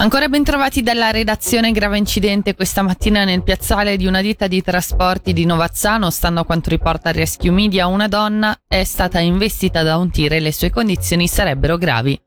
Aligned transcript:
Ancora 0.00 0.28
ben 0.28 0.44
trovati 0.44 0.80
dalla 0.80 1.10
redazione, 1.10 1.72
grave 1.72 1.98
incidente 1.98 2.54
questa 2.54 2.80
mattina 2.80 3.24
nel 3.24 3.42
piazzale 3.42 3.98
di 3.98 4.06
una 4.06 4.22
ditta 4.22 4.46
di 4.46 4.62
trasporti 4.62 5.34
di 5.34 5.44
Novazzano, 5.44 6.08
stando 6.08 6.40
a 6.40 6.44
quanto 6.46 6.70
riporta 6.70 7.12
Rescue 7.12 7.50
Media, 7.50 7.86
una 7.86 8.08
donna 8.08 8.58
è 8.66 8.82
stata 8.84 9.18
investita 9.18 9.82
da 9.82 9.98
un 9.98 10.10
tir 10.10 10.32
e 10.32 10.40
le 10.40 10.54
sue 10.54 10.70
condizioni 10.70 11.28
sarebbero 11.28 11.76
gravi. 11.76 12.18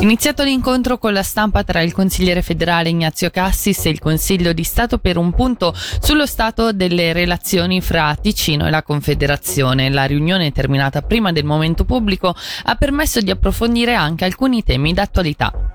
Iniziato 0.00 0.42
l'incontro 0.42 0.98
con 0.98 1.12
la 1.12 1.22
stampa 1.22 1.62
tra 1.62 1.80
il 1.80 1.92
consigliere 1.92 2.42
federale 2.42 2.88
Ignazio 2.88 3.30
Cassis 3.30 3.86
e 3.86 3.90
il 3.90 4.00
Consiglio 4.00 4.52
di 4.52 4.64
Stato 4.64 4.98
per 4.98 5.16
un 5.16 5.32
punto 5.32 5.72
sullo 6.00 6.26
stato 6.26 6.72
delle 6.72 7.12
relazioni 7.12 7.80
fra 7.80 8.16
Ticino 8.20 8.66
e 8.66 8.70
la 8.70 8.82
Confederazione. 8.82 9.90
La 9.90 10.06
riunione, 10.06 10.50
terminata 10.50 11.02
prima 11.02 11.30
del 11.30 11.44
momento 11.44 11.84
pubblico, 11.84 12.34
ha 12.64 12.74
permesso 12.74 13.20
di 13.20 13.30
approfondire 13.30 13.94
anche 13.94 14.24
alcuni 14.24 14.64
temi 14.64 14.92
d'attualità. 14.92 15.73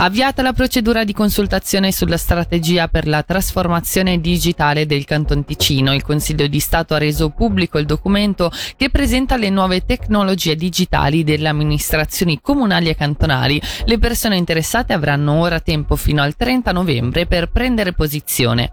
Avviata 0.00 0.42
la 0.42 0.52
procedura 0.52 1.02
di 1.02 1.12
consultazione 1.12 1.90
sulla 1.90 2.16
strategia 2.16 2.86
per 2.86 3.08
la 3.08 3.24
trasformazione 3.24 4.20
digitale 4.20 4.86
del 4.86 5.04
Canton 5.04 5.44
Ticino, 5.44 5.92
il 5.92 6.04
Consiglio 6.04 6.46
di 6.46 6.60
Stato 6.60 6.94
ha 6.94 6.98
reso 6.98 7.30
pubblico 7.30 7.78
il 7.78 7.84
documento 7.84 8.48
che 8.76 8.90
presenta 8.90 9.36
le 9.36 9.50
nuove 9.50 9.84
tecnologie 9.84 10.54
digitali 10.54 11.24
delle 11.24 11.48
amministrazioni 11.48 12.38
comunali 12.40 12.90
e 12.90 12.94
cantonali. 12.94 13.60
Le 13.86 13.98
persone 13.98 14.36
interessate 14.36 14.92
avranno 14.92 15.32
ora 15.32 15.58
tempo 15.58 15.96
fino 15.96 16.22
al 16.22 16.36
30 16.36 16.70
novembre 16.70 17.26
per 17.26 17.50
prendere 17.50 17.92
posizione. 17.92 18.70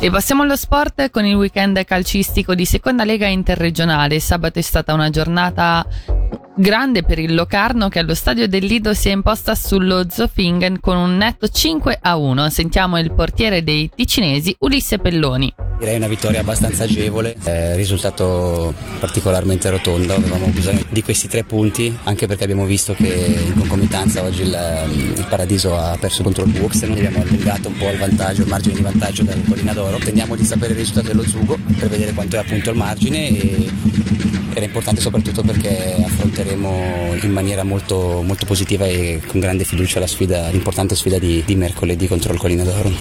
E 0.00 0.10
passiamo 0.10 0.42
allo 0.42 0.56
sport 0.56 1.10
con 1.10 1.24
il 1.24 1.36
weekend 1.36 1.84
calcistico 1.84 2.56
di 2.56 2.64
seconda 2.64 3.04
lega 3.04 3.28
interregionale. 3.28 4.18
Sabato 4.18 4.58
è 4.58 4.62
stata 4.62 4.92
una 4.92 5.10
giornata 5.10 5.86
grande 6.60 7.02
per 7.02 7.18
il 7.18 7.34
Locarno 7.34 7.88
che 7.88 7.98
allo 7.98 8.14
stadio 8.14 8.46
del 8.46 8.66
Lido 8.66 8.92
si 8.92 9.08
è 9.08 9.12
imposta 9.12 9.54
sullo 9.54 10.06
Zofingen 10.08 10.78
con 10.78 10.96
un 10.96 11.16
netto 11.16 11.48
5 11.48 11.98
a 12.02 12.16
1. 12.16 12.50
Sentiamo 12.50 12.98
il 12.98 13.12
portiere 13.12 13.64
dei 13.64 13.90
ticinesi 13.94 14.54
Ulisse 14.60 14.98
Pelloni. 14.98 15.52
Direi 15.78 15.96
una 15.96 16.08
vittoria 16.08 16.40
abbastanza 16.40 16.84
agevole, 16.84 17.34
eh, 17.44 17.74
risultato 17.76 18.74
particolarmente 18.98 19.70
rotondo, 19.70 20.14
avevamo 20.14 20.46
bisogno 20.48 20.84
di 20.90 21.02
questi 21.02 21.26
tre 21.26 21.44
punti 21.44 21.96
anche 22.04 22.26
perché 22.26 22.44
abbiamo 22.44 22.66
visto 22.66 22.92
che 22.92 23.42
in 23.46 23.54
concomitanza 23.56 24.22
oggi 24.22 24.42
il, 24.42 25.14
il 25.16 25.26
Paradiso 25.26 25.74
ha 25.74 25.96
perso 25.98 26.22
contro 26.22 26.44
il 26.44 26.50
Buux 26.50 26.82
e 26.82 26.86
noi 26.86 26.98
abbiamo 26.98 27.24
allungato 27.24 27.68
un 27.68 27.76
po' 27.78 27.88
il 27.88 27.96
vantaggio, 27.96 28.42
il 28.42 28.48
margine 28.48 28.74
di 28.74 28.82
vantaggio 28.82 29.22
dal 29.22 29.42
Collina 29.48 29.72
d'Oro. 29.72 29.96
Tendiamo 29.96 30.36
di 30.36 30.44
sapere 30.44 30.72
il 30.72 30.80
risultato 30.80 31.06
dello 31.06 31.22
Zugo 31.22 31.56
per 31.78 31.88
vedere 31.88 32.12
quanto 32.12 32.36
è 32.36 32.40
appunto 32.40 32.68
il 32.68 32.76
margine 32.76 33.28
e 33.28 33.70
era 34.60 34.66
importante 34.66 35.00
soprattutto 35.00 35.42
perché 35.42 35.94
affronteremo 36.04 37.16
in 37.22 37.32
maniera 37.32 37.64
molto, 37.64 38.22
molto 38.22 38.44
positiva 38.46 38.86
e 38.86 39.20
con 39.26 39.40
grande 39.40 39.64
fiducia 39.64 40.06
sfida, 40.06 40.48
l'importante 40.50 40.94
sfida 40.94 41.18
di, 41.18 41.42
di 41.44 41.56
mercoledì 41.56 42.06
contro 42.06 42.32
il 42.32 42.38
Collina 42.38 42.62
d'Oro. 42.62 42.92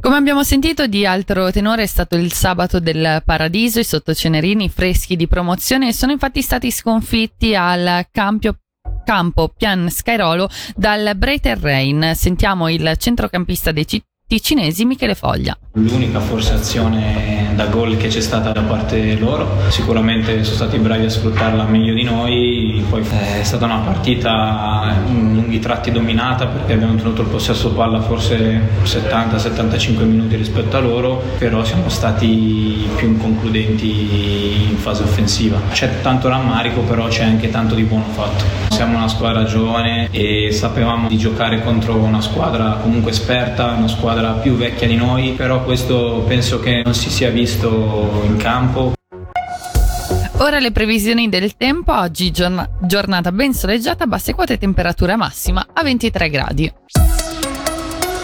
Come 0.00 0.16
abbiamo 0.16 0.42
sentito, 0.42 0.86
di 0.86 1.06
altro 1.06 1.50
tenore 1.50 1.84
è 1.84 1.86
stato 1.86 2.16
il 2.16 2.32
sabato 2.32 2.80
del 2.80 3.22
Paradiso. 3.24 3.80
I 3.80 3.84
sottocenerini 3.84 4.68
freschi 4.68 5.16
di 5.16 5.26
promozione 5.26 5.92
sono 5.92 6.12
infatti 6.12 6.42
stati 6.42 6.70
sconfitti 6.70 7.54
al 7.54 8.06
campio 8.10 8.58
campo 9.04 9.52
Pian 9.56 9.88
Scairolo 9.90 10.48
dal 10.74 11.16
Breiter 11.16 11.58
Rain. 11.58 12.12
Sentiamo 12.14 12.68
il 12.68 12.94
centrocampista 12.98 13.72
dei, 13.72 13.86
ticinesi 14.30 14.84
Michele 14.84 15.16
Foglia. 15.16 15.58
L'unica 15.72 16.20
forse 16.20 16.52
azione 16.52 17.50
da 17.56 17.66
gol 17.66 17.96
che 17.96 18.06
c'è 18.06 18.20
stata 18.20 18.52
da 18.52 18.60
parte 18.60 19.16
loro, 19.16 19.56
sicuramente 19.70 20.44
sono 20.44 20.54
stati 20.54 20.78
bravi 20.78 21.06
a 21.06 21.10
sfruttarla 21.10 21.64
meglio 21.64 21.92
di 21.92 22.04
noi, 22.04 22.84
poi 22.88 23.02
è 23.02 23.42
stata 23.42 23.64
una 23.64 23.78
partita 23.78 25.02
in 25.08 25.34
lunghi 25.34 25.58
tratti 25.58 25.90
dominata 25.90 26.46
perché 26.46 26.74
abbiamo 26.74 26.94
tenuto 26.94 27.22
il 27.22 27.28
possesso 27.28 27.72
palla 27.72 28.00
forse 28.02 28.68
70-75 28.84 30.04
minuti 30.04 30.36
rispetto 30.36 30.76
a 30.76 30.80
loro, 30.80 31.24
però 31.36 31.64
siamo 31.64 31.88
stati 31.88 32.88
più 32.94 33.08
inconcludenti 33.08 34.68
in 34.70 34.76
fase 34.76 35.02
offensiva. 35.02 35.60
C'è 35.72 36.02
tanto 36.02 36.28
rammarico 36.28 36.82
però 36.82 37.08
c'è 37.08 37.24
anche 37.24 37.50
tanto 37.50 37.74
di 37.74 37.82
buono 37.82 38.04
fatto. 38.04 38.59
Siamo 38.70 38.96
una 38.96 39.08
squadra 39.08 39.44
giovane 39.44 40.08
e 40.10 40.52
sapevamo 40.52 41.06
di 41.06 41.18
giocare 41.18 41.62
contro 41.62 41.96
una 41.96 42.22
squadra 42.22 42.78
comunque 42.80 43.10
esperta, 43.10 43.72
una 43.72 43.88
squadra 43.88 44.32
più 44.32 44.54
vecchia 44.54 44.86
di 44.86 44.96
noi, 44.96 45.32
però 45.32 45.62
questo 45.64 46.24
penso 46.26 46.60
che 46.60 46.80
non 46.82 46.94
si 46.94 47.10
sia 47.10 47.30
visto 47.30 48.22
in 48.24 48.36
campo. 48.36 48.94
Ora 50.38 50.58
le 50.58 50.72
previsioni 50.72 51.28
del 51.28 51.56
tempo, 51.56 51.92
oggi 51.92 52.30
giornata 52.30 53.32
ben 53.32 53.52
soleggiata, 53.52 54.06
basse 54.06 54.32
quote 54.32 54.56
temperatura 54.56 55.16
massima 55.16 55.66
a 55.72 55.82
23 55.82 56.30
gradi. 56.30 56.72